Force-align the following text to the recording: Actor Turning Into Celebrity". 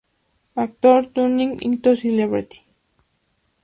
Actor 0.55 1.11
Turning 1.13 1.61
Into 1.61 1.95
Celebrity". 1.95 2.63